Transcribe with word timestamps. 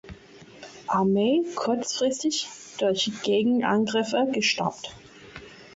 Armee 0.87 1.43
kurzfristig 1.55 2.47
durch 2.79 3.11
Gegenangriffe 3.21 4.27
gestoppt. 4.31 4.95